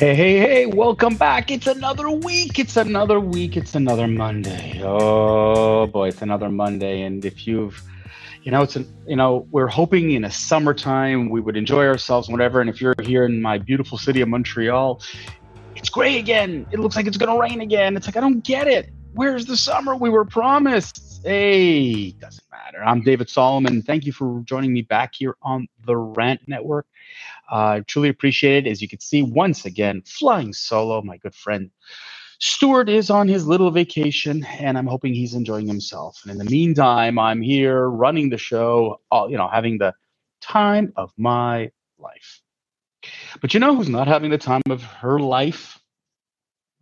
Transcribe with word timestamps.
Hey, 0.00 0.14
hey, 0.14 0.38
hey, 0.38 0.64
welcome 0.64 1.14
back. 1.14 1.50
It's 1.50 1.66
another 1.66 2.08
week. 2.08 2.58
It's 2.58 2.78
another 2.78 3.20
week. 3.20 3.58
It's 3.58 3.74
another 3.74 4.06
Monday. 4.06 4.80
Oh 4.82 5.88
boy, 5.88 6.08
it's 6.08 6.22
another 6.22 6.48
Monday. 6.48 7.02
And 7.02 7.22
if 7.22 7.46
you've, 7.46 7.82
you 8.42 8.50
know, 8.50 8.62
it's, 8.62 8.76
a, 8.76 8.86
you 9.06 9.16
know, 9.16 9.46
we're 9.50 9.66
hoping 9.66 10.12
in 10.12 10.24
a 10.24 10.30
summertime 10.30 11.28
we 11.28 11.42
would 11.42 11.54
enjoy 11.54 11.84
ourselves, 11.84 12.30
whatever. 12.30 12.62
And 12.62 12.70
if 12.70 12.80
you're 12.80 12.94
here 13.02 13.26
in 13.26 13.42
my 13.42 13.58
beautiful 13.58 13.98
city 13.98 14.22
of 14.22 14.30
Montreal, 14.30 15.02
it's 15.76 15.90
gray 15.90 16.18
again. 16.18 16.66
It 16.72 16.80
looks 16.80 16.96
like 16.96 17.06
it's 17.06 17.18
going 17.18 17.30
to 17.30 17.38
rain 17.38 17.60
again. 17.60 17.94
It's 17.94 18.06
like, 18.06 18.16
I 18.16 18.20
don't 18.20 18.42
get 18.42 18.68
it. 18.68 18.90
Where's 19.12 19.46
the 19.46 19.56
summer 19.56 19.96
we 19.96 20.08
were 20.08 20.24
promised? 20.24 21.22
Hey, 21.24 22.12
doesn't 22.12 22.44
matter. 22.50 22.82
I'm 22.82 23.02
David 23.02 23.28
Solomon. 23.28 23.82
Thank 23.82 24.06
you 24.06 24.12
for 24.12 24.40
joining 24.44 24.72
me 24.72 24.82
back 24.82 25.14
here 25.14 25.36
on 25.42 25.66
the 25.84 25.96
Rant 25.96 26.40
Network. 26.46 26.86
I 27.50 27.78
uh, 27.78 27.80
truly 27.86 28.08
appreciate 28.08 28.66
it. 28.66 28.70
As 28.70 28.80
you 28.80 28.88
can 28.88 29.00
see, 29.00 29.22
once 29.22 29.64
again, 29.64 30.02
flying 30.06 30.52
solo, 30.52 31.02
my 31.02 31.16
good 31.16 31.34
friend 31.34 31.70
Stuart 32.38 32.88
is 32.88 33.10
on 33.10 33.28
his 33.28 33.46
little 33.46 33.70
vacation, 33.70 34.44
and 34.44 34.78
I'm 34.78 34.86
hoping 34.86 35.12
he's 35.12 35.34
enjoying 35.34 35.66
himself. 35.66 36.20
And 36.22 36.32
in 36.32 36.38
the 36.38 36.50
meantime, 36.50 37.18
I'm 37.18 37.42
here 37.42 37.90
running 37.90 38.30
the 38.30 38.38
show, 38.38 39.00
all, 39.10 39.30
you 39.30 39.36
know, 39.36 39.46
having 39.46 39.76
the 39.76 39.92
time 40.40 40.92
of 40.96 41.12
my 41.18 41.70
life. 41.98 42.40
But 43.42 43.52
you 43.52 43.60
know 43.60 43.76
who's 43.76 43.90
not 43.90 44.08
having 44.08 44.30
the 44.30 44.38
time 44.38 44.62
of 44.70 44.82
her 44.82 45.18
life? 45.18 45.78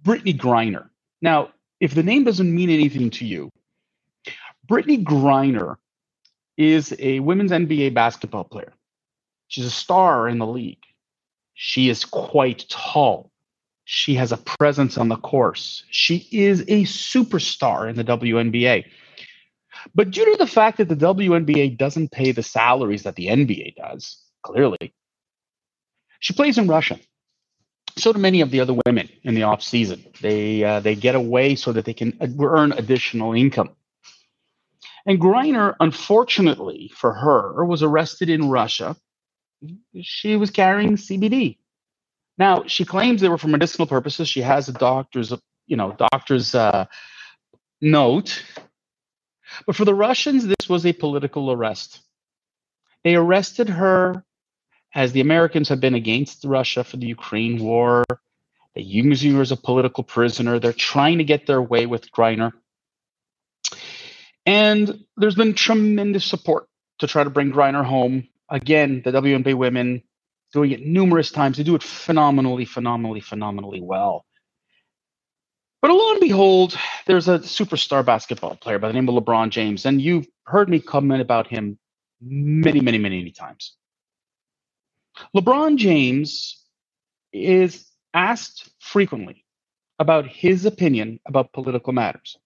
Brittney 0.04 0.38
Griner. 0.38 0.90
Now, 1.20 1.50
if 1.80 1.94
the 1.94 2.02
name 2.02 2.24
doesn't 2.24 2.54
mean 2.54 2.70
anything 2.70 3.10
to 3.10 3.24
you, 3.24 3.50
Brittney 4.68 5.02
Griner 5.02 5.76
is 6.56 6.94
a 6.98 7.20
women's 7.20 7.52
NBA 7.52 7.94
basketball 7.94 8.44
player. 8.44 8.72
She's 9.46 9.64
a 9.64 9.70
star 9.70 10.28
in 10.28 10.38
the 10.38 10.46
league. 10.46 10.82
She 11.54 11.88
is 11.88 12.04
quite 12.04 12.66
tall. 12.68 13.30
She 13.84 14.14
has 14.16 14.32
a 14.32 14.36
presence 14.36 14.98
on 14.98 15.08
the 15.08 15.16
course. 15.16 15.82
She 15.90 16.28
is 16.30 16.60
a 16.62 16.84
superstar 16.84 17.88
in 17.88 17.96
the 17.96 18.04
WNBA. 18.04 18.84
But 19.94 20.10
due 20.10 20.30
to 20.32 20.36
the 20.36 20.46
fact 20.46 20.78
that 20.78 20.88
the 20.88 20.96
WNBA 20.96 21.78
doesn't 21.78 22.12
pay 22.12 22.32
the 22.32 22.42
salaries 22.42 23.04
that 23.04 23.16
the 23.16 23.28
NBA 23.28 23.76
does, 23.76 24.22
clearly, 24.42 24.92
she 26.20 26.34
plays 26.34 26.58
in 26.58 26.66
Russia. 26.66 26.98
So 27.98 28.12
do 28.12 28.18
many 28.18 28.40
of 28.40 28.50
the 28.50 28.60
other 28.60 28.76
women 28.86 29.08
in 29.22 29.34
the 29.34 29.42
off 29.42 29.62
season. 29.62 30.04
They 30.20 30.64
uh, 30.64 30.80
they 30.80 30.94
get 30.94 31.14
away 31.14 31.56
so 31.56 31.72
that 31.72 31.84
they 31.84 31.94
can 31.94 32.16
earn 32.40 32.72
additional 32.72 33.32
income. 33.34 33.70
And 35.06 35.20
Griner, 35.20 35.74
unfortunately 35.80 36.90
for 36.94 37.12
her, 37.12 37.64
was 37.64 37.82
arrested 37.82 38.28
in 38.28 38.50
Russia 38.50 38.96
she 40.02 40.36
was 40.36 40.50
carrying 40.50 40.96
CBD. 40.96 41.58
Now 42.36 42.64
she 42.66 42.84
claims 42.84 43.20
they 43.20 43.28
were 43.28 43.38
for 43.38 43.48
medicinal 43.48 43.86
purposes. 43.86 44.28
She 44.28 44.42
has 44.42 44.68
a 44.68 44.72
doctor's, 44.72 45.32
you 45.66 45.76
know, 45.76 45.92
doctor's 45.92 46.54
uh, 46.54 46.86
note. 47.80 48.42
But 49.66 49.76
for 49.76 49.84
the 49.84 49.94
Russians, 49.94 50.46
this 50.46 50.68
was 50.68 50.86
a 50.86 50.92
political 50.92 51.50
arrest. 51.50 52.00
They 53.02 53.14
arrested 53.14 53.68
her 53.68 54.24
as 54.98 55.12
the 55.12 55.20
Americans 55.20 55.68
have 55.68 55.78
been 55.78 55.94
against 55.94 56.44
Russia 56.44 56.82
for 56.82 56.96
the 56.96 57.06
Ukraine 57.06 57.62
war. 57.62 58.04
They 58.74 58.82
use 58.82 59.22
her 59.22 59.40
as 59.40 59.52
a 59.52 59.56
political 59.56 60.02
prisoner. 60.02 60.58
They're 60.58 60.72
trying 60.72 61.18
to 61.18 61.24
get 61.24 61.46
their 61.46 61.62
way 61.62 61.86
with 61.86 62.10
Griner. 62.10 62.50
And 64.44 65.04
there's 65.16 65.36
been 65.36 65.54
tremendous 65.54 66.24
support 66.24 66.66
to 66.98 67.06
try 67.06 67.22
to 67.22 67.30
bring 67.30 67.52
Griner 67.52 67.84
home 67.84 68.26
again, 68.50 69.02
the 69.04 69.12
WNBA 69.12 69.54
women 69.54 70.02
doing 70.52 70.72
it 70.72 70.84
numerous 70.84 71.30
times. 71.30 71.58
They 71.58 71.62
do 71.62 71.76
it 71.76 71.84
phenomenally, 71.84 72.64
phenomenally, 72.64 73.20
phenomenally 73.20 73.80
well. 73.80 74.26
But 75.80 75.92
lo 75.92 76.10
and 76.10 76.20
behold, 76.20 76.76
there's 77.06 77.28
a 77.28 77.38
superstar 77.38 78.04
basketball 78.04 78.56
player 78.56 78.80
by 78.80 78.88
the 78.88 78.94
name 78.94 79.08
of 79.08 79.14
LeBron 79.14 79.50
James, 79.50 79.86
and 79.86 80.02
you've 80.02 80.26
heard 80.42 80.68
me 80.68 80.80
comment 80.80 81.22
about 81.22 81.46
him 81.46 81.78
many, 82.20 82.80
many, 82.80 82.98
many, 82.98 83.18
many 83.18 83.30
times. 83.30 83.77
LeBron 85.34 85.76
James 85.76 86.64
is 87.32 87.86
asked 88.14 88.70
frequently 88.80 89.44
about 89.98 90.26
his 90.26 90.64
opinion 90.64 91.20
about 91.26 91.52
political 91.52 91.92
matters. 91.92 92.38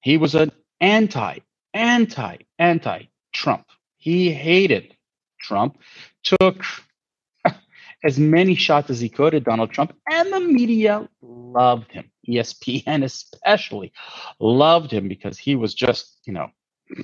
He 0.00 0.16
was 0.16 0.34
an 0.34 0.52
anti, 0.80 1.38
anti, 1.72 2.36
anti 2.58 3.04
Trump. 3.32 3.66
He 3.96 4.32
hated 4.32 4.96
Trump, 5.40 5.78
took 6.22 6.62
as 8.04 8.18
many 8.18 8.54
shots 8.54 8.90
as 8.90 9.00
he 9.00 9.08
could 9.08 9.34
at 9.34 9.44
Donald 9.44 9.70
Trump, 9.70 9.94
and 10.10 10.32
the 10.32 10.40
media 10.40 11.08
loved 11.22 11.92
him. 11.92 12.10
ESPN 12.28 13.04
especially 13.04 13.92
loved 14.40 14.90
him 14.90 15.08
because 15.08 15.38
he 15.38 15.56
was 15.56 15.74
just, 15.74 16.18
you 16.26 16.32
know, 16.32 16.48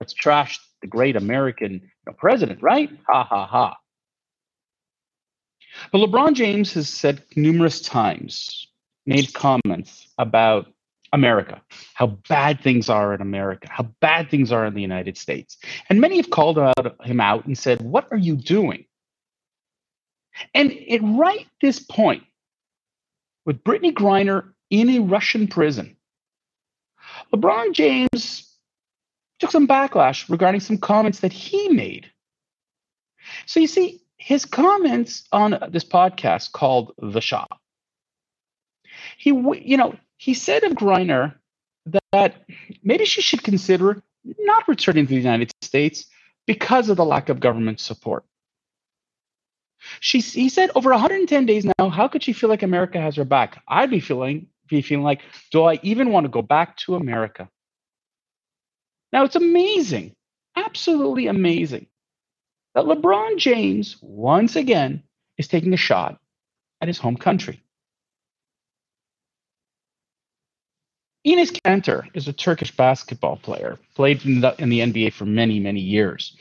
let's 0.00 0.14
trash 0.14 0.58
the 0.80 0.86
great 0.86 1.16
American 1.16 1.90
president, 2.18 2.62
right? 2.62 2.90
Ha 3.08 3.24
ha 3.24 3.46
ha. 3.46 3.76
But 5.92 5.98
LeBron 5.98 6.34
James 6.34 6.72
has 6.72 6.88
said 6.88 7.22
numerous 7.36 7.80
times, 7.80 8.66
made 9.06 9.32
comments 9.34 10.08
about 10.18 10.66
America, 11.12 11.60
how 11.94 12.06
bad 12.28 12.60
things 12.60 12.88
are 12.88 13.14
in 13.14 13.20
America, 13.20 13.68
how 13.70 13.84
bad 14.00 14.30
things 14.30 14.52
are 14.52 14.64
in 14.64 14.74
the 14.74 14.82
United 14.82 15.16
States. 15.16 15.58
And 15.88 16.00
many 16.00 16.16
have 16.16 16.30
called 16.30 16.58
out, 16.58 16.96
him 17.04 17.20
out 17.20 17.46
and 17.46 17.56
said, 17.56 17.80
What 17.82 18.08
are 18.10 18.16
you 18.16 18.36
doing? 18.36 18.84
And 20.54 20.72
at 20.90 21.00
right 21.02 21.46
this 21.60 21.80
point, 21.80 22.22
with 23.44 23.62
Brittney 23.64 23.92
Griner 23.92 24.52
in 24.70 24.88
a 24.90 25.00
Russian 25.00 25.48
prison, 25.48 25.96
LeBron 27.34 27.72
James 27.72 28.49
took 29.40 29.50
some 29.50 29.66
backlash 29.66 30.28
regarding 30.28 30.60
some 30.60 30.78
comments 30.78 31.20
that 31.20 31.32
he 31.32 31.68
made. 31.68 32.10
So 33.46 33.60
you 33.60 33.66
see, 33.66 34.00
his 34.16 34.44
comments 34.44 35.24
on 35.32 35.58
this 35.70 35.84
podcast 35.84 36.52
called 36.52 36.92
The 36.98 37.20
Shop, 37.20 37.58
he, 39.16 39.30
you 39.30 39.76
know, 39.76 39.96
he 40.18 40.34
said 40.34 40.62
of 40.64 40.72
Griner 40.72 41.34
that 42.12 42.44
maybe 42.82 43.04
she 43.06 43.22
should 43.22 43.42
consider 43.42 44.02
not 44.38 44.68
returning 44.68 45.06
to 45.06 45.10
the 45.10 45.16
United 45.16 45.50
States 45.62 46.06
because 46.46 46.90
of 46.90 46.96
the 46.96 47.04
lack 47.04 47.28
of 47.28 47.40
government 47.40 47.80
support. 47.80 48.24
She, 50.00 50.20
he 50.20 50.50
said, 50.50 50.70
over 50.74 50.90
110 50.90 51.46
days 51.46 51.64
now, 51.78 51.88
how 51.88 52.06
could 52.08 52.22
she 52.22 52.34
feel 52.34 52.50
like 52.50 52.62
America 52.62 53.00
has 53.00 53.16
her 53.16 53.24
back? 53.24 53.62
I'd 53.66 53.88
be 53.88 54.00
feeling, 54.00 54.48
be 54.68 54.82
feeling 54.82 55.04
like, 55.04 55.22
do 55.50 55.64
I 55.64 55.80
even 55.82 56.10
want 56.10 56.24
to 56.24 56.28
go 56.28 56.42
back 56.42 56.76
to 56.78 56.96
America? 56.96 57.48
Now 59.12 59.24
it's 59.24 59.36
amazing, 59.36 60.14
absolutely 60.56 61.26
amazing, 61.26 61.86
that 62.74 62.84
LeBron 62.84 63.38
James 63.38 63.96
once 64.00 64.56
again 64.56 65.02
is 65.38 65.48
taking 65.48 65.72
a 65.72 65.78
shot 65.78 66.18
at 66.80 66.88
his 66.88 66.98
home 66.98 67.16
country. 67.16 67.62
Enes 71.26 71.52
Kanter 71.64 72.04
is 72.14 72.28
a 72.28 72.32
Turkish 72.32 72.74
basketball 72.74 73.36
player, 73.36 73.78
played 73.94 74.24
in 74.24 74.40
the, 74.40 74.54
in 74.58 74.70
the 74.70 74.80
NBA 74.80 75.12
for 75.12 75.26
many, 75.26 75.60
many 75.60 75.80
years. 75.80 76.36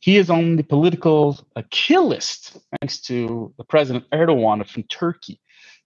He 0.00 0.16
is 0.16 0.30
on 0.30 0.56
the 0.56 0.62
political 0.62 1.38
kill 1.70 2.08
list 2.08 2.56
thanks 2.80 3.00
to 3.02 3.52
the 3.58 3.64
President 3.64 4.06
Erdogan 4.10 4.66
from 4.66 4.84
Turkey. 4.84 5.40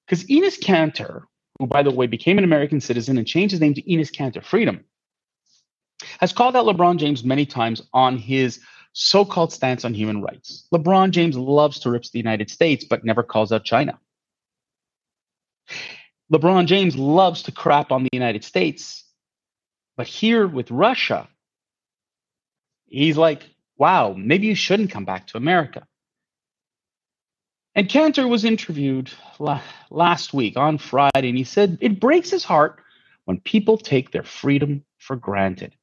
Because 0.06 0.24
Enes 0.26 0.60
Kanter, 0.62 1.22
who, 1.58 1.66
by 1.66 1.82
the 1.82 1.90
way, 1.90 2.06
became 2.06 2.38
an 2.38 2.44
American 2.44 2.80
citizen 2.80 3.18
and 3.18 3.26
changed 3.26 3.52
his 3.52 3.60
name 3.60 3.74
to 3.74 3.82
Enes 3.82 4.12
Kanter 4.12 4.44
Freedom, 4.44 4.84
has 6.18 6.32
called 6.32 6.56
out 6.56 6.66
LeBron 6.66 6.98
James 6.98 7.24
many 7.24 7.46
times 7.46 7.82
on 7.92 8.16
his 8.16 8.60
so 8.92 9.24
called 9.24 9.52
stance 9.52 9.84
on 9.84 9.94
human 9.94 10.22
rights. 10.22 10.66
LeBron 10.72 11.10
James 11.10 11.36
loves 11.36 11.80
to 11.80 11.90
rip 11.90 12.04
the 12.04 12.18
United 12.18 12.50
States, 12.50 12.84
but 12.84 13.04
never 13.04 13.22
calls 13.22 13.52
out 13.52 13.64
China. 13.64 13.98
LeBron 16.32 16.66
James 16.66 16.96
loves 16.96 17.42
to 17.44 17.52
crap 17.52 17.92
on 17.92 18.04
the 18.04 18.10
United 18.12 18.44
States. 18.44 19.04
But 19.96 20.06
here 20.06 20.46
with 20.46 20.70
Russia, 20.70 21.28
he's 22.86 23.16
like, 23.16 23.42
wow, 23.76 24.14
maybe 24.16 24.46
you 24.46 24.54
shouldn't 24.54 24.90
come 24.90 25.04
back 25.04 25.26
to 25.28 25.36
America. 25.36 25.86
And 27.74 27.88
Kanter 27.88 28.28
was 28.28 28.44
interviewed 28.44 29.10
last 29.90 30.34
week 30.34 30.56
on 30.56 30.78
Friday, 30.78 31.28
and 31.28 31.36
he 31.38 31.44
said 31.44 31.78
it 31.80 32.00
breaks 32.00 32.30
his 32.30 32.44
heart 32.44 32.82
when 33.24 33.40
people 33.40 33.78
take 33.78 34.10
their 34.10 34.24
freedom 34.24 34.84
for 34.98 35.16
granted. 35.16 35.74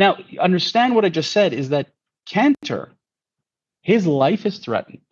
Now, 0.00 0.16
understand 0.40 0.94
what 0.94 1.04
I 1.04 1.10
just 1.10 1.30
said 1.30 1.52
is 1.52 1.68
that 1.68 1.90
Kanter, 2.26 2.88
his 3.82 4.06
life 4.06 4.46
is 4.46 4.58
threatened. 4.58 5.02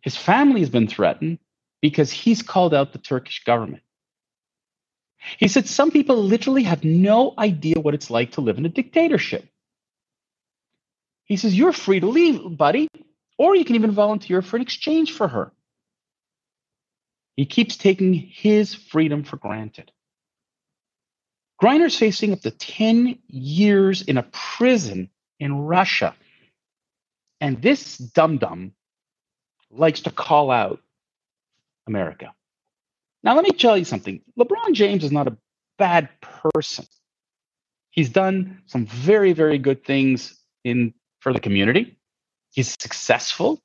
His 0.00 0.16
family 0.16 0.60
has 0.60 0.70
been 0.70 0.88
threatened 0.88 1.40
because 1.82 2.10
he's 2.10 2.40
called 2.40 2.72
out 2.72 2.94
the 2.94 2.98
Turkish 2.98 3.44
government. 3.44 3.82
He 5.38 5.48
said 5.48 5.68
some 5.68 5.90
people 5.90 6.16
literally 6.16 6.62
have 6.62 6.84
no 6.84 7.34
idea 7.36 7.80
what 7.80 7.92
it's 7.92 8.08
like 8.10 8.32
to 8.32 8.40
live 8.40 8.56
in 8.56 8.64
a 8.64 8.70
dictatorship. 8.70 9.46
He 11.26 11.36
says, 11.36 11.54
You're 11.56 11.72
free 11.72 12.00
to 12.00 12.06
leave, 12.06 12.56
buddy. 12.56 12.88
Or 13.36 13.54
you 13.54 13.66
can 13.66 13.74
even 13.74 13.90
volunteer 13.90 14.40
for 14.40 14.56
an 14.56 14.62
exchange 14.62 15.12
for 15.12 15.28
her. 15.28 15.52
He 17.36 17.44
keeps 17.44 17.76
taking 17.76 18.14
his 18.14 18.74
freedom 18.74 19.22
for 19.22 19.36
granted. 19.36 19.92
Griner's 21.62 21.96
facing 21.96 22.32
up 22.32 22.40
to 22.40 22.50
10 22.50 23.18
years 23.28 24.02
in 24.02 24.18
a 24.18 24.24
prison 24.24 25.08
in 25.38 25.56
Russia. 25.56 26.14
And 27.40 27.60
this 27.62 27.98
dum 27.98 28.38
dum 28.38 28.72
likes 29.70 30.00
to 30.02 30.10
call 30.10 30.50
out 30.50 30.80
America. 31.86 32.32
Now, 33.22 33.34
let 33.34 33.44
me 33.44 33.50
tell 33.50 33.76
you 33.76 33.84
something 33.84 34.20
LeBron 34.38 34.72
James 34.72 35.04
is 35.04 35.12
not 35.12 35.28
a 35.28 35.36
bad 35.78 36.08
person. 36.20 36.86
He's 37.90 38.10
done 38.10 38.62
some 38.66 38.86
very, 38.86 39.32
very 39.32 39.58
good 39.58 39.84
things 39.84 40.38
in 40.64 40.94
for 41.20 41.32
the 41.32 41.40
community. 41.40 41.96
He's 42.50 42.76
successful. 42.80 43.60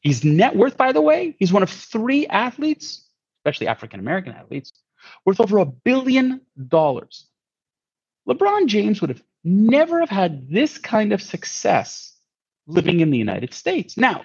He's 0.00 0.24
net 0.24 0.56
worth, 0.56 0.76
by 0.76 0.92
the 0.92 1.00
way, 1.00 1.34
he's 1.38 1.52
one 1.52 1.62
of 1.62 1.70
three 1.70 2.26
athletes, 2.26 3.08
especially 3.40 3.68
African 3.68 4.00
American 4.00 4.32
athletes, 4.32 4.72
worth 5.24 5.40
over 5.40 5.58
a 5.58 5.64
billion 5.64 6.40
dollars. 6.68 7.26
LeBron 8.28 8.66
James 8.66 9.00
would 9.00 9.10
have 9.10 9.22
never 9.42 10.00
have 10.00 10.10
had 10.10 10.48
this 10.48 10.78
kind 10.78 11.12
of 11.12 11.22
success 11.22 12.16
living 12.66 13.00
in 13.00 13.10
the 13.10 13.18
United 13.18 13.52
States. 13.52 13.96
Now, 13.96 14.24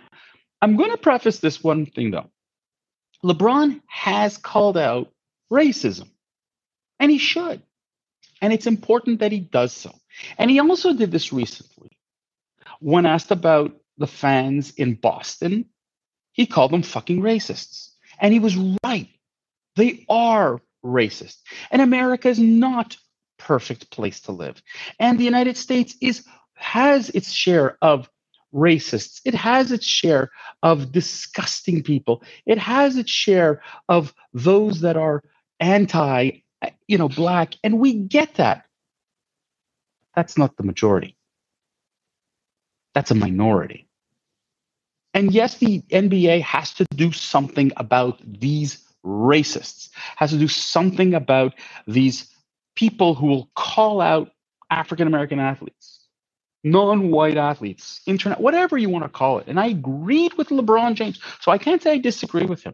I'm 0.62 0.78
going 0.78 0.92
to 0.92 0.98
preface 0.98 1.40
this 1.40 1.63
one 1.63 1.86
thing 1.86 2.12
though. 2.12 2.30
LeBron 3.24 3.81
has 3.88 4.38
called 4.38 4.78
out 4.78 5.12
racism, 5.51 6.10
and 7.00 7.12
he 7.12 7.18
should. 7.18 7.62
And 8.42 8.54
it's 8.54 8.68
important 8.68 9.19
that 9.19 9.34
he 9.34 9.40
does 9.40 9.74
so. 9.74 9.94
And 10.38 10.50
he 10.50 10.60
also 10.60 10.94
did 10.94 11.12
this 11.12 11.34
recently. 11.34 11.92
When 12.80 13.06
asked 13.06 13.31
about 13.31 13.75
the 13.98 14.07
fans 14.07 14.72
in 14.75 14.96
Boston, 14.96 15.66
he 16.31 16.46
called 16.46 16.72
them 16.72 16.84
fucking 16.84 17.22
racists. 17.22 17.90
And 18.18 18.34
he 18.34 18.40
was 18.40 18.56
right. 18.84 19.10
They 19.75 20.06
are 20.07 20.62
racist. 20.84 21.38
And 21.72 21.81
America 21.81 22.30
is 22.30 22.40
not 22.40 22.96
perfect 23.39 23.89
place 23.89 24.19
to 24.21 24.31
live. 24.31 24.62
And 25.00 25.19
the 25.19 25.24
United 25.24 25.57
States 25.57 25.95
is 26.01 26.24
has 26.53 27.09
its 27.09 27.31
share 27.31 27.77
of 27.81 28.09
racists. 28.53 29.21
It 29.25 29.33
has 29.33 29.71
its 29.71 29.86
share 29.86 30.30
of 30.62 30.91
disgusting 30.91 31.81
people. 31.83 32.24
It 32.45 32.57
has 32.57 32.97
its 32.97 33.12
share 33.12 33.62
of 33.88 34.13
those 34.33 34.81
that 34.81 34.97
are 34.97 35.24
anti, 35.59 36.31
you 36.88 36.97
know, 36.97 37.09
black, 37.09 37.56
and 37.63 37.80
we 37.80 37.94
get 37.94 38.36
that. 38.36 38.65
That's 40.15 40.38
not 40.38 40.57
the 40.57 40.63
majority. 40.63 41.15
That's 42.94 43.12
a 43.12 43.15
minority. 43.15 43.88
And 45.13 45.31
yes, 45.31 45.56
the 45.56 45.81
NBA 45.91 46.41
has 46.41 46.74
to 46.75 46.86
do 46.95 47.12
something 47.12 47.71
about 47.77 48.19
these 48.25 48.83
racists, 49.06 49.89
has 50.18 50.31
to 50.31 50.38
do 50.38 50.47
something 50.47 51.13
about 51.13 51.53
these 51.88 52.30
people 52.80 53.14
who 53.14 53.28
will 53.28 53.50
call 53.56 54.00
out 54.00 54.31
African 54.72 55.06
American 55.06 55.38
athletes, 55.38 56.08
non-white 56.64 57.36
athletes, 57.36 58.00
internet, 58.06 58.40
whatever 58.40 58.78
you 58.78 58.90
want 58.90 59.04
to 59.04 59.10
call 59.10 59.40
it. 59.40 59.48
And 59.48 59.60
I 59.60 59.68
agreed 59.68 60.34
with 60.36 60.48
LeBron 60.48 60.94
James. 60.96 61.20
So 61.42 61.52
I 61.52 61.58
can't 61.58 61.84
say 61.84 61.92
I 61.92 61.98
disagree 61.98 62.46
with 62.46 62.64
him. 62.64 62.74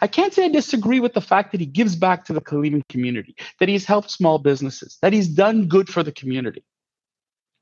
I 0.00 0.06
can't 0.06 0.32
say 0.32 0.46
I 0.46 0.48
disagree 0.48 1.00
with 1.00 1.12
the 1.12 1.20
fact 1.20 1.52
that 1.52 1.60
he 1.60 1.66
gives 1.66 1.96
back 1.96 2.24
to 2.24 2.32
the 2.32 2.40
Cleveland 2.40 2.84
community, 2.88 3.36
that 3.60 3.68
he's 3.68 3.84
helped 3.84 4.10
small 4.10 4.38
businesses, 4.38 4.96
that 5.02 5.12
he's 5.12 5.28
done 5.28 5.68
good 5.68 5.90
for 5.90 6.02
the 6.02 6.12
community. 6.12 6.64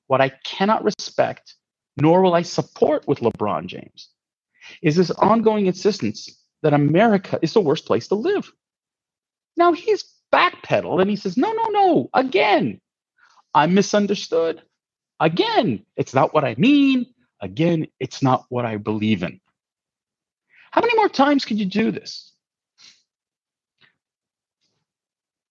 What 0.06 0.20
I 0.20 0.28
cannot 0.44 0.84
respect, 0.84 1.54
nor 1.96 2.22
will 2.22 2.34
I 2.34 2.42
support 2.42 3.08
with 3.08 3.18
LeBron 3.18 3.66
James, 3.66 4.10
is 4.80 4.94
this 4.94 5.10
ongoing 5.10 5.66
insistence 5.66 6.40
that 6.62 6.72
America 6.72 7.40
is 7.42 7.52
the 7.52 7.60
worst 7.60 7.84
place 7.84 8.06
to 8.08 8.14
live. 8.14 8.52
Now 9.56 9.72
he's 9.72 10.04
backpedaled 10.34 11.00
and 11.00 11.08
he 11.08 11.16
says, 11.16 11.36
no, 11.36 11.52
no, 11.52 11.66
no, 11.68 12.10
again, 12.12 12.80
I'm 13.54 13.74
misunderstood. 13.74 14.62
Again, 15.20 15.84
it's 15.96 16.14
not 16.14 16.34
what 16.34 16.44
I 16.44 16.56
mean. 16.58 17.06
Again, 17.40 17.86
it's 18.00 18.22
not 18.22 18.44
what 18.48 18.64
I 18.64 18.76
believe 18.76 19.22
in. 19.22 19.40
How 20.72 20.80
many 20.80 20.96
more 20.96 21.08
times 21.08 21.44
could 21.44 21.58
you 21.58 21.66
do 21.66 21.92
this? 21.92 22.32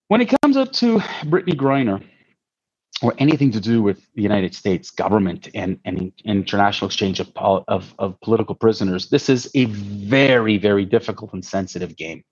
When 0.09 0.19
it 0.19 0.33
comes 0.41 0.57
up 0.57 0.73
to 0.73 0.97
Brittney 1.23 1.55
Griner 1.55 2.03
or 3.01 3.13
anything 3.17 3.51
to 3.51 3.61
do 3.61 3.81
with 3.81 4.05
the 4.15 4.21
United 4.21 4.53
States 4.53 4.91
government 4.91 5.47
and, 5.55 5.79
and 5.85 6.11
international 6.25 6.87
exchange 6.87 7.21
of, 7.21 7.31
of, 7.37 7.95
of 7.97 8.19
political 8.19 8.53
prisoners, 8.53 9.09
this 9.09 9.29
is 9.29 9.49
a 9.55 9.65
very, 9.65 10.57
very 10.57 10.85
difficult 10.85 11.33
and 11.33 11.43
sensitive 11.43 11.95
game. 11.95 12.23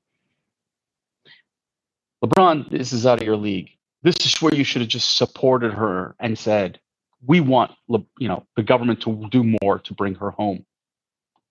LeBron, 2.23 2.69
this 2.69 2.93
is 2.93 3.05
out 3.05 3.19
of 3.19 3.25
your 3.25 3.35
league. 3.35 3.71
This 4.03 4.15
is 4.25 4.41
where 4.41 4.53
you 4.53 4.63
should 4.63 4.81
have 4.81 4.89
just 4.89 5.17
supported 5.17 5.73
her 5.73 6.15
and 6.19 6.37
said, 6.37 6.79
"We 7.25 7.39
want, 7.39 7.71
you 7.87 8.27
know, 8.27 8.45
the 8.55 8.63
government 8.63 9.01
to 9.01 9.27
do 9.29 9.55
more 9.61 9.79
to 9.79 9.93
bring 9.93 10.15
her 10.15 10.31
home." 10.31 10.65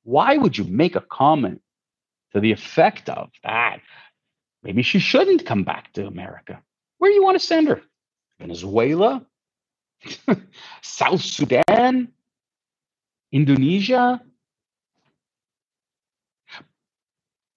Why 0.04 0.36
would 0.36 0.56
you 0.56 0.64
make 0.64 0.96
a 0.96 1.00
comment 1.00 1.60
to 2.32 2.40
the 2.40 2.52
effect 2.52 3.08
of 3.08 3.30
that? 3.42 3.80
Maybe 4.62 4.82
she 4.82 4.98
shouldn't 4.98 5.46
come 5.46 5.64
back 5.64 5.92
to 5.94 6.06
America. 6.06 6.62
Where 6.98 7.10
do 7.10 7.14
you 7.14 7.22
want 7.24 7.40
to 7.40 7.46
send 7.46 7.68
her? 7.68 7.82
Venezuela? 8.38 9.26
South 10.82 11.20
Sudan? 11.20 12.12
Indonesia? 13.32 14.20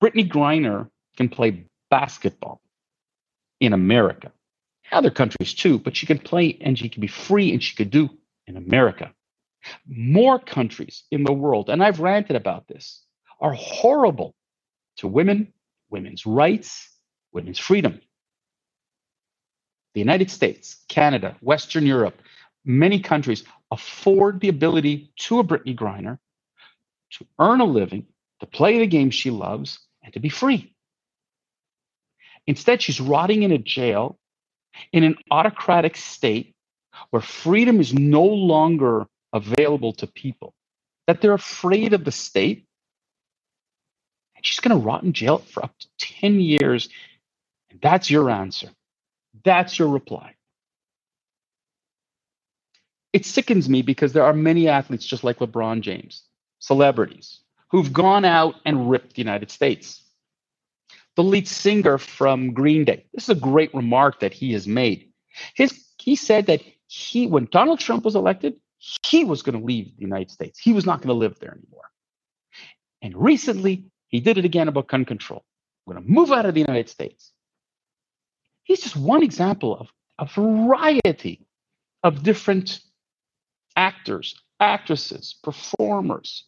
Brittney 0.01 0.27
Griner 0.27 0.89
can 1.15 1.29
play 1.29 1.65
basketball 1.89 2.62
in 3.65 3.73
America. 3.73 4.31
Other 4.91 5.09
countries 5.09 5.53
too, 5.53 5.79
but 5.79 5.95
she 5.95 6.05
could 6.05 6.23
play 6.23 6.57
and 6.61 6.77
she 6.77 6.89
could 6.89 7.01
be 7.01 7.07
free 7.07 7.51
and 7.51 7.63
she 7.63 7.75
could 7.75 7.89
do 7.89 8.09
in 8.47 8.57
America. 8.57 9.13
More 9.87 10.39
countries 10.39 11.03
in 11.09 11.23
the 11.23 11.33
world, 11.33 11.69
and 11.69 11.81
I've 11.81 11.99
ranted 11.99 12.35
about 12.35 12.67
this, 12.67 13.01
are 13.39 13.53
horrible 13.53 14.35
to 14.97 15.07
women, 15.07 15.53
women's 15.89 16.25
rights, 16.25 16.89
women's 17.31 17.59
freedom. 17.59 18.01
The 19.93 20.01
United 20.01 20.29
States, 20.29 20.83
Canada, 20.89 21.37
Western 21.41 21.85
Europe, 21.85 22.21
many 22.65 22.99
countries 22.99 23.43
afford 23.71 24.39
the 24.39 24.49
ability 24.49 25.11
to 25.17 25.39
a 25.39 25.43
Brittney 25.43 25.75
Griner 25.75 26.19
to 27.11 27.25
earn 27.39 27.61
a 27.61 27.65
living, 27.65 28.07
to 28.39 28.45
play 28.45 28.79
the 28.79 28.87
game 28.87 29.11
she 29.11 29.29
loves, 29.29 29.79
and 30.03 30.13
to 30.13 30.19
be 30.19 30.29
free. 30.29 30.72
Instead, 32.47 32.81
she's 32.81 32.99
rotting 32.99 33.43
in 33.43 33.51
a 33.51 33.57
jail 33.57 34.17
in 34.91 35.03
an 35.03 35.15
autocratic 35.31 35.95
state 35.95 36.53
where 37.09 37.21
freedom 37.21 37.79
is 37.79 37.93
no 37.93 38.23
longer 38.23 39.07
available 39.31 39.93
to 39.93 40.07
people, 40.07 40.53
that 41.07 41.21
they're 41.21 41.33
afraid 41.33 41.93
of 41.93 42.03
the 42.03 42.11
state. 42.11 42.65
And 44.35 44.45
she's 44.45 44.59
going 44.59 44.79
to 44.79 44.85
rot 44.85 45.03
in 45.03 45.13
jail 45.13 45.39
for 45.39 45.63
up 45.63 45.73
to 45.79 45.87
10 45.99 46.39
years. 46.39 46.89
And 47.71 47.79
that's 47.81 48.09
your 48.09 48.29
answer. 48.29 48.69
That's 49.43 49.79
your 49.79 49.87
reply. 49.87 50.35
It 53.13 53.25
sickens 53.25 53.69
me 53.69 53.81
because 53.81 54.13
there 54.13 54.25
are 54.25 54.33
many 54.33 54.67
athletes 54.67 55.05
just 55.05 55.23
like 55.23 55.37
LeBron 55.39 55.81
James, 55.81 56.23
celebrities, 56.59 57.41
who've 57.69 57.93
gone 57.93 58.25
out 58.25 58.55
and 58.65 58.89
ripped 58.89 59.15
the 59.15 59.21
United 59.21 59.51
States 59.51 60.02
the 61.15 61.23
lead 61.23 61.47
singer 61.47 61.97
from 61.97 62.53
Green 62.53 62.85
Day. 62.85 63.05
This 63.13 63.25
is 63.25 63.29
a 63.29 63.35
great 63.35 63.73
remark 63.73 64.19
that 64.19 64.33
he 64.33 64.53
has 64.53 64.67
made. 64.67 65.09
His 65.55 65.87
he 65.97 66.15
said 66.15 66.47
that 66.47 66.61
he 66.87 67.27
when 67.27 67.47
Donald 67.51 67.79
Trump 67.79 68.03
was 68.05 68.15
elected, 68.15 68.55
he 69.05 69.23
was 69.23 69.41
going 69.41 69.59
to 69.59 69.65
leave 69.65 69.95
the 69.95 70.01
United 70.01 70.31
States. 70.31 70.59
He 70.59 70.73
was 70.73 70.85
not 70.85 70.99
going 70.99 71.09
to 71.09 71.13
live 71.13 71.39
there 71.39 71.51
anymore. 71.51 71.89
And 73.01 73.15
recently, 73.15 73.85
he 74.07 74.19
did 74.19 74.37
it 74.37 74.45
again 74.45 74.67
about 74.67 74.87
gun 74.87 75.05
control. 75.05 75.43
We're 75.85 75.95
going 75.95 76.05
to 76.05 76.11
move 76.11 76.31
out 76.31 76.45
of 76.45 76.53
the 76.53 76.61
United 76.61 76.89
States. 76.89 77.31
He's 78.63 78.81
just 78.81 78.95
one 78.95 79.23
example 79.23 79.77
of 79.77 79.89
a 80.19 80.25
variety 80.25 81.45
of 82.03 82.23
different 82.23 82.79
actors, 83.75 84.35
actresses, 84.59 85.35
performers 85.43 86.45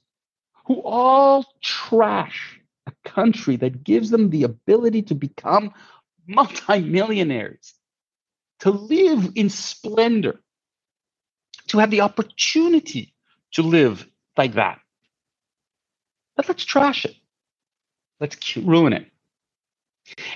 who 0.65 0.81
all 0.81 1.45
trash 1.61 2.59
a 2.87 2.93
country 3.03 3.55
that 3.57 3.83
gives 3.83 4.09
them 4.09 4.29
the 4.29 4.43
ability 4.43 5.03
to 5.03 5.15
become 5.15 5.73
multimillionaires, 6.27 7.73
to 8.59 8.71
live 8.71 9.31
in 9.35 9.49
splendor, 9.49 10.39
to 11.67 11.79
have 11.79 11.91
the 11.91 12.01
opportunity 12.01 13.13
to 13.53 13.61
live 13.61 14.07
like 14.37 14.53
that. 14.53 14.79
But 16.35 16.47
let's 16.47 16.65
trash 16.65 17.05
it. 17.05 17.15
Let's 18.19 18.57
ruin 18.57 18.93
it. 18.93 19.07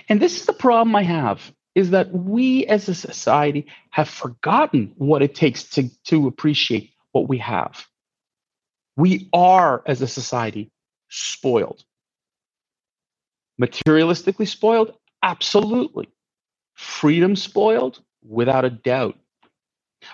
And 0.08 0.20
this 0.20 0.40
is 0.40 0.46
the 0.46 0.54
problem 0.54 0.96
I 0.96 1.04
have 1.04 1.54
is 1.76 1.92
that 1.92 2.12
we 2.12 2.66
as 2.66 2.90
a 2.90 2.96
society 2.96 3.68
have 3.92 4.10
forgotten 4.10 4.94
what 4.98 5.22
it 5.22 5.36
takes 5.36 5.64
to, 5.72 5.90
to 6.06 6.28
appreciate 6.28 6.92
what 7.12 7.30
we 7.30 7.38
have. 7.38 7.86
We 8.98 9.30
are, 9.32 9.82
as 9.86 10.02
a 10.02 10.08
society, 10.08 10.72
spoiled. 11.10 11.84
Materialistically 13.60 14.48
spoiled? 14.48 14.94
Absolutely. 15.22 16.10
Freedom 16.76 17.36
spoiled? 17.36 18.02
Without 18.28 18.66
a 18.66 18.70
doubt. 18.70 19.18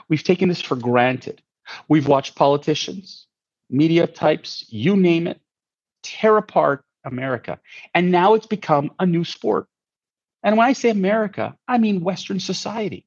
We've 0.09 0.23
taken 0.23 0.49
this 0.49 0.61
for 0.61 0.75
granted. 0.75 1.41
We've 1.87 2.07
watched 2.07 2.35
politicians, 2.35 3.27
media 3.69 4.07
types, 4.07 4.65
you 4.69 4.95
name 4.95 5.27
it, 5.27 5.39
tear 6.03 6.37
apart 6.37 6.83
America. 7.03 7.59
And 7.93 8.11
now 8.11 8.33
it's 8.33 8.47
become 8.47 8.91
a 8.99 9.05
new 9.05 9.23
sport. 9.23 9.67
And 10.43 10.57
when 10.57 10.67
I 10.67 10.73
say 10.73 10.89
America, 10.89 11.55
I 11.67 11.77
mean 11.77 12.01
Western 12.03 12.39
society. 12.39 13.05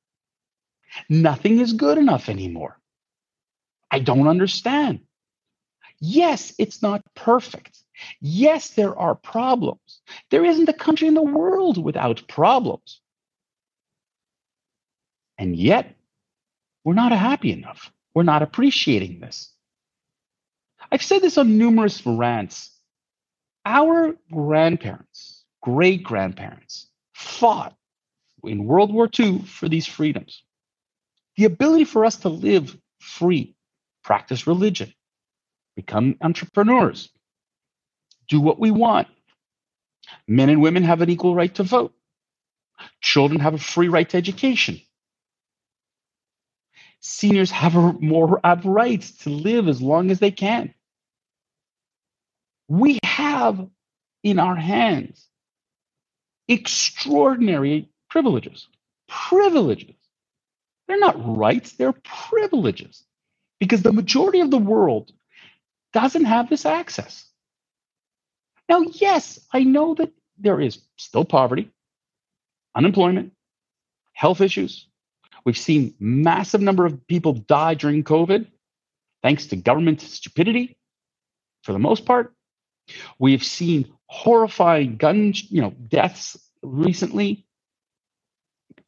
Nothing 1.08 1.60
is 1.60 1.72
good 1.72 1.98
enough 1.98 2.28
anymore. 2.28 2.80
I 3.90 4.00
don't 4.00 4.28
understand. 4.28 5.00
Yes, 6.00 6.52
it's 6.58 6.82
not 6.82 7.02
perfect. 7.14 7.78
Yes, 8.20 8.70
there 8.70 8.96
are 8.96 9.14
problems. 9.14 10.00
There 10.30 10.44
isn't 10.44 10.68
a 10.68 10.72
country 10.74 11.08
in 11.08 11.14
the 11.14 11.22
world 11.22 11.82
without 11.82 12.26
problems. 12.28 13.00
And 15.36 15.56
yet, 15.56 15.94
we're 16.84 16.94
not 16.94 17.12
happy 17.12 17.52
enough. 17.52 17.92
We're 18.14 18.22
not 18.24 18.42
appreciating 18.42 19.20
this. 19.20 19.52
I've 20.90 21.02
said 21.02 21.22
this 21.22 21.38
on 21.38 21.58
numerous 21.58 22.04
rants. 22.04 22.70
Our 23.64 24.16
grandparents, 24.32 25.44
great 25.62 26.02
grandparents, 26.02 26.88
fought 27.14 27.76
in 28.44 28.64
World 28.64 28.92
War 28.92 29.08
II 29.18 29.40
for 29.40 29.68
these 29.68 29.86
freedoms. 29.86 30.42
The 31.36 31.44
ability 31.44 31.84
for 31.84 32.04
us 32.04 32.16
to 32.18 32.28
live 32.28 32.76
free, 33.00 33.54
practice 34.02 34.46
religion, 34.46 34.92
become 35.76 36.16
entrepreneurs, 36.20 37.10
do 38.28 38.40
what 38.40 38.60
we 38.60 38.70
want. 38.70 39.08
Men 40.28 40.50
and 40.50 40.62
women 40.62 40.84
have 40.84 41.02
an 41.02 41.10
equal 41.10 41.34
right 41.34 41.54
to 41.56 41.62
vote. 41.62 41.94
Children 43.00 43.40
have 43.40 43.54
a 43.54 43.58
free 43.58 43.88
right 43.88 44.08
to 44.10 44.16
education. 44.16 44.80
Seniors 47.00 47.50
have 47.50 47.76
a, 47.76 47.92
more 47.94 48.40
have 48.44 48.64
rights 48.64 49.12
to 49.18 49.30
live 49.30 49.68
as 49.68 49.82
long 49.82 50.10
as 50.10 50.18
they 50.20 50.30
can. 50.30 50.74
We 52.68 52.98
have 53.04 53.66
in 54.22 54.38
our 54.38 54.56
hands 54.56 55.26
extraordinary 56.48 57.90
privileges. 58.10 58.68
Privileges. 59.08 59.96
They're 60.88 60.98
not 61.00 61.36
rights, 61.38 61.72
they're 61.72 61.94
privileges 61.94 63.04
because 63.60 63.82
the 63.82 63.92
majority 63.92 64.40
of 64.40 64.50
the 64.50 64.58
world 64.58 65.12
doesn't 65.94 66.26
have 66.26 66.50
this 66.50 66.66
access. 66.66 67.27
Now, 68.68 68.82
yes, 68.82 69.40
I 69.52 69.64
know 69.64 69.94
that 69.94 70.12
there 70.38 70.60
is 70.60 70.78
still 70.96 71.24
poverty, 71.24 71.70
unemployment, 72.74 73.32
health 74.12 74.40
issues. 74.40 74.86
We've 75.44 75.56
seen 75.56 75.94
massive 75.98 76.60
number 76.60 76.84
of 76.84 77.06
people 77.06 77.32
die 77.32 77.74
during 77.74 78.04
COVID 78.04 78.46
thanks 79.22 79.46
to 79.46 79.56
government 79.56 80.00
stupidity 80.00 80.76
for 81.62 81.72
the 81.72 81.78
most 81.78 82.04
part. 82.04 82.34
We've 83.18 83.44
seen 83.44 83.90
horrifying 84.06 84.96
gun, 84.96 85.32
you 85.34 85.62
know, 85.62 85.70
deaths 85.70 86.36
recently. 86.62 87.46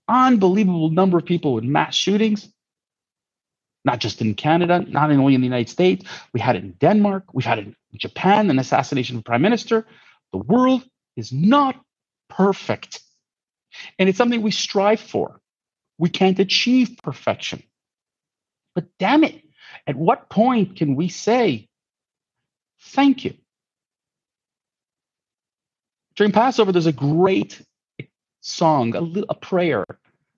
Unbelievable 0.09 0.91
number 0.91 1.19
of 1.19 1.25
people 1.25 1.55
with 1.55 1.65
mass 1.65 1.95
shootings 1.95 2.49
not 3.85 3.99
just 3.99 4.21
in 4.21 4.35
Canada, 4.35 4.85
not 4.89 5.11
only 5.11 5.35
in 5.35 5.41
the 5.41 5.47
United 5.47 5.69
States. 5.69 6.05
We 6.33 6.41
had 6.41 6.57
it 6.57 6.65
in 6.65 6.73
Denmark. 6.73 7.33
We've 7.33 7.47
had 7.47 7.59
it 7.59 7.67
in 7.67 7.77
Japan, 7.99 8.51
an 8.51 8.59
assassination 8.59 9.17
of 9.19 9.25
prime 9.25 9.43
minister. 9.43 9.87
The 10.33 10.39
world 10.39 10.85
is 11.17 11.33
not 11.33 11.77
perfect. 12.29 13.01
And 13.99 14.09
it's 14.09 14.19
something 14.19 14.43
we 14.43 14.51
strive 14.51 15.01
for. 15.01 15.41
We 15.99 16.09
can't 16.09 16.39
achieve 16.39 16.99
perfection. 17.03 17.63
But 18.75 18.87
damn 18.99 19.25
it, 19.25 19.43
at 19.87 19.97
what 19.97 20.31
point 20.31 20.77
can 20.77 20.97
we 20.97 21.09
say, 21.09 21.69
thank 22.81 23.25
you? 23.25 23.35
During 26.17 26.33
Passover, 26.33 26.73
there's 26.73 26.87
a 26.87 26.93
great 26.93 27.61
song, 28.41 28.95
a, 28.95 29.23
a 29.31 29.35
prayer 29.35 29.85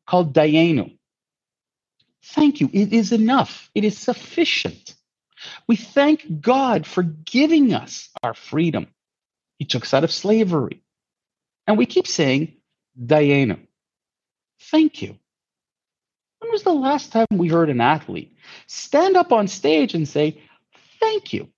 called 0.07 0.35
Dayenu. 0.35 0.97
Thank 2.25 2.61
you. 2.61 2.71
It 2.73 2.93
is 2.93 3.13
enough. 3.13 3.71
It 3.75 3.85
is 3.85 3.99
sufficient. 3.99 4.95
We 5.67 5.77
thank 5.77 6.41
God 6.41 6.87
for 6.87 7.03
giving 7.03 7.75
us 7.75 8.09
our 8.23 8.35
freedom. 8.35 8.87
He 9.59 9.65
took 9.65 9.83
us 9.85 9.95
out 9.95 10.05
of 10.05 10.13
slavery. 10.13 10.83
And 11.67 11.79
we 11.79 11.87
keep 11.87 12.07
saying, 12.07 12.57
Dayenu. 13.01 13.61
Thank 14.71 15.03
you. 15.03 15.19
When 16.41 16.51
was 16.51 16.63
the 16.65 16.73
last 16.73 17.13
time 17.13 17.27
we 17.31 17.49
heard 17.49 17.71
an 17.71 17.81
athlete 17.81 18.37
stand 18.67 19.17
up 19.17 19.33
on 19.33 19.47
stage 19.49 19.95
and 19.95 20.09
say, 20.09 20.43
Thank 21.01 21.33
you? 21.33 21.49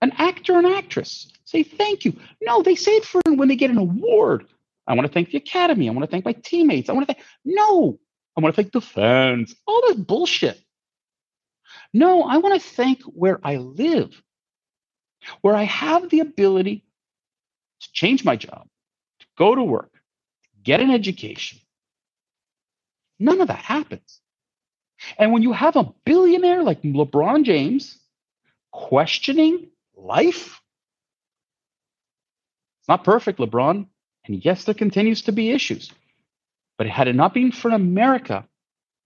An 0.00 0.12
actor 0.16 0.56
and 0.56 0.66
actress 0.66 1.30
say, 1.44 1.62
Thank 1.62 2.04
you. 2.04 2.16
No, 2.40 2.62
they 2.62 2.74
say 2.74 2.92
it 2.92 3.04
for 3.04 3.20
when 3.26 3.48
they 3.48 3.56
get 3.56 3.70
an 3.70 3.78
award. 3.78 4.46
I 4.86 4.94
want 4.94 5.06
to 5.06 5.12
thank 5.12 5.30
the 5.30 5.38
Academy. 5.38 5.88
I 5.88 5.92
want 5.92 6.04
to 6.04 6.10
thank 6.10 6.24
my 6.24 6.32
teammates. 6.32 6.88
I 6.88 6.92
want 6.94 7.06
to 7.06 7.14
thank. 7.14 7.24
No, 7.44 7.98
I 8.36 8.40
want 8.40 8.54
to 8.54 8.62
thank 8.62 8.72
the 8.72 8.80
fans, 8.80 9.54
all 9.66 9.82
this 9.86 9.96
bullshit. 9.96 10.60
No, 11.92 12.22
I 12.22 12.38
want 12.38 12.60
to 12.60 12.68
thank 12.68 13.02
where 13.02 13.40
I 13.42 13.56
live, 13.56 14.20
where 15.40 15.54
I 15.54 15.64
have 15.64 16.10
the 16.10 16.20
ability 16.20 16.84
to 17.80 17.92
change 17.92 18.24
my 18.24 18.36
job, 18.36 18.66
to 19.20 19.26
go 19.36 19.54
to 19.54 19.62
work, 19.62 19.92
get 20.62 20.80
an 20.80 20.90
education. 20.90 21.58
None 23.18 23.40
of 23.40 23.48
that 23.48 23.58
happens. 23.58 24.20
And 25.16 25.32
when 25.32 25.42
you 25.42 25.52
have 25.52 25.76
a 25.76 25.92
billionaire 26.04 26.62
like 26.62 26.82
LeBron 26.82 27.44
James 27.44 27.98
questioning 28.72 29.70
life, 29.96 30.60
it's 32.80 32.88
not 32.88 33.04
perfect, 33.04 33.38
LeBron. 33.38 33.86
And 34.24 34.44
yes, 34.44 34.64
there 34.64 34.74
continues 34.74 35.22
to 35.22 35.32
be 35.32 35.50
issues. 35.50 35.90
But 36.76 36.86
had 36.86 37.08
it 37.08 37.16
not 37.16 37.34
been 37.34 37.50
for 37.50 37.70
America, 37.70 38.46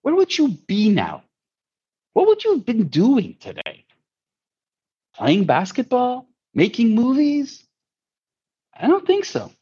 where 0.02 0.14
would 0.14 0.36
you 0.36 0.48
be 0.66 0.90
now? 0.90 1.22
What 2.12 2.26
would 2.26 2.44
you 2.44 2.54
have 2.54 2.66
been 2.66 2.88
doing 2.88 3.36
today? 3.40 3.86
Playing 5.14 5.44
basketball? 5.44 6.28
Making 6.54 6.94
movies? 6.94 7.64
I 8.74 8.86
don't 8.88 9.06
think 9.06 9.24
so. 9.24 9.52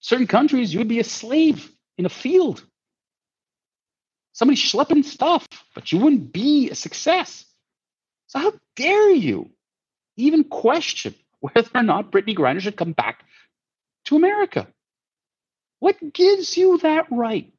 Certain 0.00 0.26
countries, 0.26 0.72
you 0.72 0.80
would 0.80 0.88
be 0.88 1.00
a 1.00 1.04
slave 1.04 1.70
in 1.98 2.06
a 2.06 2.10
field. 2.10 2.64
Somebody 4.32 4.58
schlepping 4.60 5.04
stuff, 5.04 5.46
but 5.74 5.92
you 5.92 5.98
wouldn't 5.98 6.32
be 6.32 6.70
a 6.70 6.74
success. 6.74 7.44
So 8.28 8.38
how 8.38 8.52
dare 8.76 9.10
you 9.10 9.50
even 10.16 10.44
question 10.44 11.14
whether 11.40 11.68
or 11.74 11.82
not 11.82 12.12
Brittney 12.12 12.36
Griner 12.36 12.60
should 12.60 12.76
come 12.76 12.92
back 12.92 13.24
to 14.06 14.16
America? 14.16 14.68
What 15.80 15.96
gives 16.12 16.56
you 16.56 16.78
that 16.78 17.06
right? 17.10 17.52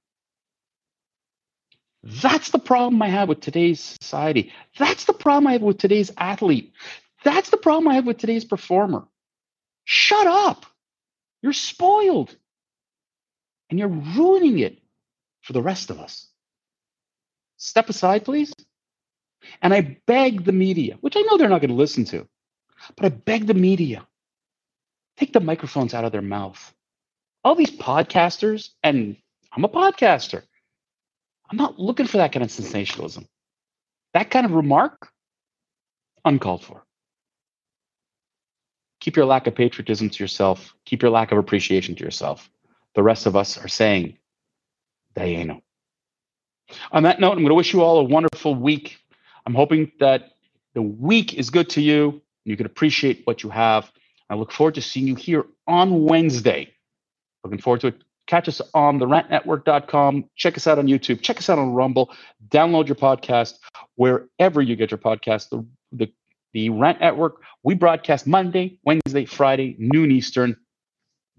That's 2.03 2.51
the 2.51 2.59
problem 2.59 3.01
I 3.01 3.09
have 3.09 3.29
with 3.29 3.41
today's 3.41 3.97
society. 4.01 4.53
That's 4.77 5.05
the 5.05 5.13
problem 5.13 5.47
I 5.47 5.53
have 5.53 5.61
with 5.61 5.77
today's 5.77 6.11
athlete. 6.17 6.73
That's 7.23 7.49
the 7.49 7.57
problem 7.57 7.89
I 7.89 7.95
have 7.95 8.05
with 8.05 8.17
today's 8.17 8.45
performer. 8.45 9.05
Shut 9.83 10.27
up. 10.27 10.65
You're 11.41 11.53
spoiled. 11.53 12.35
And 13.69 13.79
you're 13.79 13.89
ruining 13.89 14.59
it 14.59 14.79
for 15.41 15.53
the 15.53 15.61
rest 15.61 15.89
of 15.89 15.99
us. 15.99 16.27
Step 17.57 17.89
aside, 17.89 18.25
please. 18.25 18.53
And 19.61 19.73
I 19.73 19.99
beg 20.05 20.45
the 20.45 20.51
media, 20.53 20.97
which 21.01 21.15
I 21.17 21.21
know 21.21 21.37
they're 21.37 21.49
not 21.49 21.61
going 21.61 21.69
to 21.69 21.75
listen 21.75 22.05
to, 22.05 22.27
but 22.95 23.05
I 23.05 23.09
beg 23.09 23.47
the 23.47 23.53
media 23.53 24.05
take 25.17 25.33
the 25.33 25.41
microphones 25.41 25.93
out 25.93 26.05
of 26.05 26.13
their 26.13 26.21
mouth 26.21 26.73
all 27.43 27.55
these 27.55 27.71
podcasters, 27.71 28.69
and 28.83 29.17
I'm 29.51 29.63
a 29.63 29.69
podcaster. 29.69 30.43
I'm 31.49 31.57
not 31.57 31.79
looking 31.79 32.07
for 32.07 32.17
that 32.17 32.31
kind 32.33 32.43
of 32.43 32.51
sensationalism. 32.51 33.27
That 34.13 34.31
kind 34.31 34.45
of 34.45 34.53
remark, 34.53 35.09
uncalled 36.25 36.63
for. 36.63 36.83
Keep 39.01 39.17
your 39.17 39.25
lack 39.25 39.47
of 39.47 39.55
patriotism 39.55 40.09
to 40.09 40.23
yourself. 40.23 40.75
Keep 40.85 41.03
your 41.03 41.11
lack 41.11 41.31
of 41.31 41.37
appreciation 41.37 41.95
to 41.95 42.03
yourself. 42.03 42.49
The 42.95 43.03
rest 43.03 43.27
of 43.27 43.35
us 43.35 43.57
are 43.57 43.69
saying, 43.69 44.17
Dayenu. 45.15 45.61
On 46.91 47.03
that 47.03 47.19
note, 47.19 47.33
I'm 47.33 47.39
going 47.39 47.49
to 47.49 47.55
wish 47.55 47.73
you 47.73 47.81
all 47.83 47.99
a 47.99 48.03
wonderful 48.03 48.55
week. 48.55 48.99
I'm 49.45 49.55
hoping 49.55 49.91
that 49.99 50.31
the 50.75 50.81
week 50.83 51.35
is 51.35 51.49
good 51.49 51.69
to 51.71 51.81
you. 51.81 52.21
You 52.45 52.57
can 52.57 52.67
appreciate 52.67 53.23
what 53.25 53.43
you 53.43 53.49
have. 53.49 53.91
I 54.29 54.35
look 54.35 54.51
forward 54.51 54.75
to 54.75 54.81
seeing 54.81 55.07
you 55.07 55.15
here 55.15 55.45
on 55.67 56.05
Wednesday 56.05 56.69
Looking 57.43 57.59
forward 57.61 57.81
to 57.81 57.87
it. 57.89 58.03
Catch 58.29 58.47
us 58.47 58.61
on 58.75 58.99
the 58.99 59.07
rantnetwork.com. 59.07 60.29
Check 60.35 60.55
us 60.55 60.67
out 60.67 60.77
on 60.77 60.85
YouTube. 60.85 61.19
Check 61.19 61.39
us 61.39 61.49
out 61.49 61.57
on 61.57 61.73
Rumble. 61.73 62.13
Download 62.49 62.87
your 62.87 62.95
podcast 62.95 63.55
wherever 63.95 64.61
you 64.61 64.75
get 64.75 64.91
your 64.91 64.99
podcast. 64.99 65.49
The, 65.49 65.65
the, 65.91 66.13
the 66.53 66.69
Rant 66.69 66.99
Network, 66.99 67.41
we 67.63 67.73
broadcast 67.73 68.27
Monday, 68.27 68.77
Wednesday, 68.83 69.25
Friday, 69.25 69.75
noon 69.79 70.11
Eastern. 70.11 70.55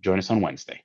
Join 0.00 0.18
us 0.18 0.30
on 0.30 0.40
Wednesday. 0.40 0.82